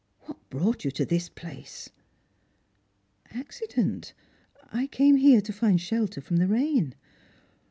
[0.25, 1.91] "What brought you to this place?""
[3.39, 4.15] Accident.
[4.73, 6.95] I came here to find shelter from the rain."